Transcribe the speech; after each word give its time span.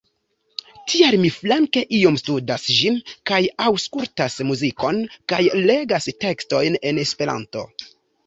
Tial 0.91 1.17
mi 1.23 1.29
flanke 1.33 1.81
iom 1.97 2.15
studas 2.21 2.63
ĝin 2.77 2.97
kaj 3.31 3.39
aŭskultas 3.67 4.39
muzikon 4.51 5.01
kaj 5.33 5.41
legas 5.69 6.09
tekstojn 6.25 6.79
en 6.93 7.03
Esperanto. 7.05 7.67